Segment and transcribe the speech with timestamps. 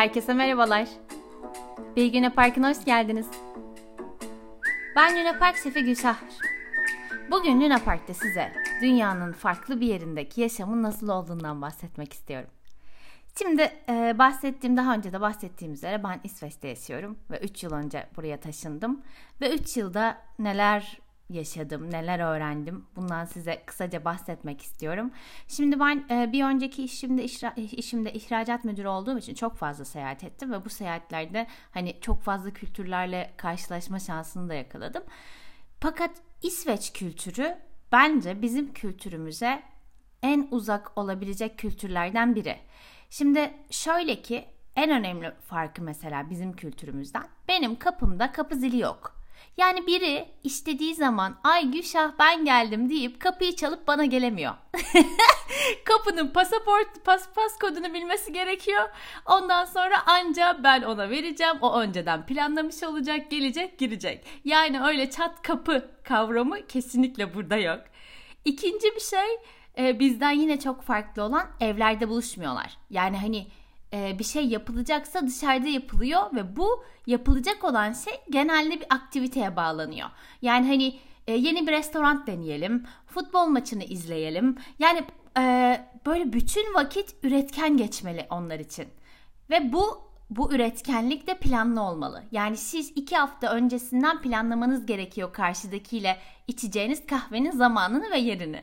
[0.00, 0.88] Herkese merhabalar.
[1.96, 3.26] Bir Güne Park'ına hoş geldiniz.
[4.96, 6.16] Ben Luna Park şefi Gülşah.
[7.30, 8.52] Bugün Luna Park'ta size
[8.82, 12.50] dünyanın farklı bir yerindeki yaşamın nasıl olduğundan bahsetmek istiyorum.
[13.38, 18.06] Şimdi e, bahsettiğim daha önce de bahsettiğim üzere ben İsveç'te yaşıyorum ve 3 yıl önce
[18.16, 19.02] buraya taşındım
[19.40, 20.98] ve 3 yılda neler
[21.30, 22.86] yaşadım, neler öğrendim.
[22.96, 25.10] Bundan size kısaca bahsetmek istiyorum.
[25.48, 27.24] Şimdi ben e, bir önceki işimde
[27.56, 32.50] işimde ihracat müdürü olduğum için çok fazla seyahat ettim ve bu seyahatlerde hani çok fazla
[32.50, 35.02] kültürlerle karşılaşma şansını da yakaladım.
[35.80, 36.10] Fakat
[36.42, 37.56] İsveç kültürü
[37.92, 39.62] bence bizim kültürümüze
[40.22, 42.56] en uzak olabilecek kültürlerden biri.
[43.10, 44.44] Şimdi şöyle ki
[44.76, 49.19] en önemli farkı mesela bizim kültürümüzden benim kapımda kapı zili yok.
[49.56, 54.54] Yani biri istediği zaman ay Gülşah ben geldim deyip kapıyı çalıp bana gelemiyor.
[55.84, 58.88] Kapının pasaport pas pas kodunu bilmesi gerekiyor.
[59.26, 61.56] Ondan sonra anca ben ona vereceğim.
[61.62, 64.26] O önceden planlamış olacak, gelecek, girecek.
[64.44, 67.80] Yani öyle çat kapı kavramı kesinlikle burada yok.
[68.44, 69.28] İkinci bir şey
[69.78, 72.76] e, bizden yine çok farklı olan evlerde buluşmuyorlar.
[72.90, 73.46] Yani hani
[73.94, 80.08] e, bir şey yapılacaksa dışarıda yapılıyor ve bu yapılacak olan şey genelde bir aktiviteye bağlanıyor.
[80.42, 84.56] Yani hani e, yeni bir restoran deneyelim, futbol maçını izleyelim.
[84.78, 85.04] Yani
[85.38, 88.88] e, böyle bütün vakit üretken geçmeli onlar için.
[89.50, 92.22] Ve bu bu üretkenlik de planlı olmalı.
[92.32, 98.60] Yani siz iki hafta öncesinden planlamanız gerekiyor karşıdakiyle içeceğiniz kahvenin zamanını ve yerini.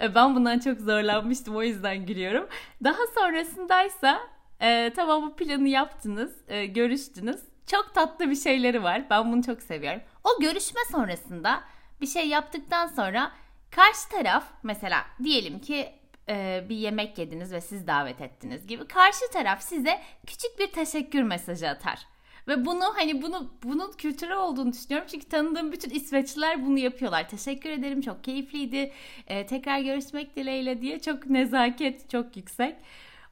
[0.14, 2.48] ben bundan çok zorlanmıştım o yüzden gülüyorum.
[2.84, 4.20] Daha sonrasındaysa
[4.60, 7.40] e, tamam bu planı yaptınız, e, görüştünüz.
[7.66, 9.06] Çok tatlı bir şeyleri var.
[9.10, 10.00] Ben bunu çok seviyorum.
[10.24, 11.60] O görüşme sonrasında
[12.00, 13.32] bir şey yaptıktan sonra
[13.70, 19.30] karşı taraf mesela diyelim ki e, bir yemek yediniz ve siz davet ettiniz gibi karşı
[19.32, 22.06] taraf size küçük bir teşekkür mesajı atar.
[22.48, 25.08] Ve bunu hani bunu bunun kültürel olduğunu düşünüyorum.
[25.10, 27.28] Çünkü tanıdığım bütün İsveçliler bunu yapıyorlar.
[27.28, 28.92] Teşekkür ederim çok keyifliydi.
[29.26, 32.76] E, tekrar görüşmek dileğiyle diye çok nezaket çok yüksek.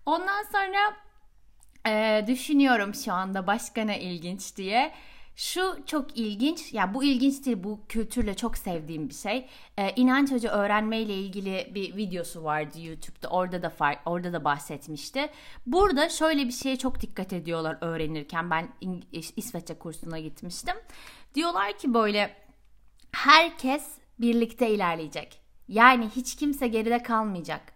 [0.06, 0.96] Ondan sonra
[1.86, 4.92] e, düşünüyorum şu anda başka ne ilginç diye.
[5.38, 9.48] Şu çok ilginç, ya bu ilginç değil, bu kültürle çok sevdiğim bir şey.
[9.76, 15.28] Ee, İnanç Hoca öğrenmeyle ilgili bir videosu vardı YouTube'da, orada da fark, orada da bahsetmişti.
[15.66, 18.50] Burada şöyle bir şeye çok dikkat ediyorlar öğrenirken.
[18.50, 18.68] Ben
[19.36, 20.74] İsveççe kursuna gitmiştim.
[21.34, 22.36] Diyorlar ki böyle
[23.12, 23.88] herkes
[24.18, 25.40] birlikte ilerleyecek.
[25.68, 27.72] Yani hiç kimse geride kalmayacak.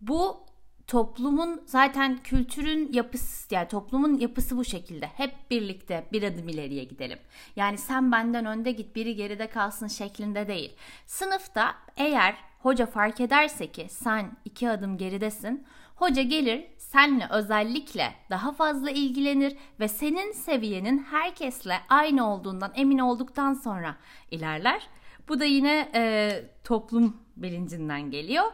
[0.00, 0.45] Bu
[0.86, 5.06] toplumun zaten kültürün yapısı yani toplumun yapısı bu şekilde.
[5.06, 7.18] Hep birlikte bir adım ileriye gidelim.
[7.56, 10.76] Yani sen benden önde git biri geride kalsın şeklinde değil.
[11.06, 15.66] Sınıfta eğer hoca fark ederse ki sen iki adım geridesin.
[15.96, 23.54] Hoca gelir senle özellikle daha fazla ilgilenir ve senin seviyenin herkesle aynı olduğundan emin olduktan
[23.54, 23.96] sonra
[24.30, 24.88] ilerler.
[25.28, 26.32] Bu da yine e,
[26.64, 28.44] toplum bilincinden geliyor.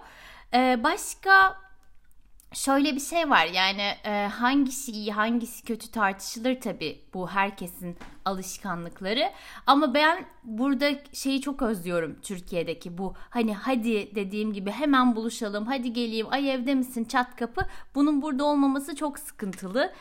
[0.55, 1.63] E, başka
[2.53, 9.31] şöyle bir şey var yani e, hangisi iyi hangisi kötü tartışılır tabi bu herkesin alışkanlıkları.
[9.67, 15.93] Ama ben burada şeyi çok özlüyorum Türkiye'deki bu hani hadi dediğim gibi hemen buluşalım hadi
[15.93, 17.67] geleyim ay evde misin çat kapı.
[17.95, 19.93] Bunun burada olmaması çok sıkıntılı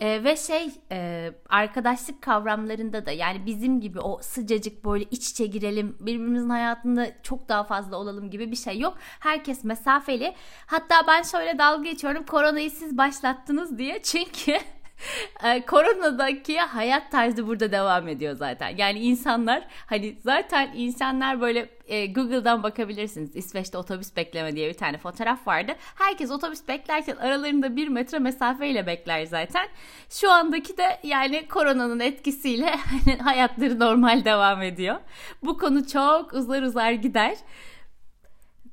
[0.00, 5.46] e, ve şey e, arkadaşlık kavramlarında da yani bizim gibi o sıcacık böyle iç içe
[5.46, 8.98] girelim birbirimizin hayatında çok daha fazla olalım gibi bir şey yok.
[9.20, 10.34] Herkes mesafeli.
[10.66, 14.58] Hatta ben şöyle dalga geçiyorum koronayı siz başlattınız diye çünkü
[15.44, 18.76] e, koronadaki hayat tarzı burada devam ediyor zaten.
[18.76, 23.36] Yani insanlar hani zaten insanlar böyle e, Google'dan bakabilirsiniz.
[23.36, 25.72] İsveç'te otobüs bekleme diye bir tane fotoğraf vardı.
[25.94, 29.68] Herkes otobüs beklerken aralarında bir metre mesafeyle bekler zaten.
[30.10, 32.70] Şu andaki de yani koronanın etkisiyle
[33.06, 34.96] hani hayatları normal devam ediyor.
[35.42, 37.36] Bu konu çok uzar uzar gider.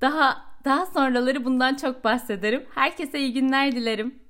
[0.02, 2.66] Daha daha sonraları bundan çok bahsederim.
[2.76, 4.27] Herkese iyi günler dilerim.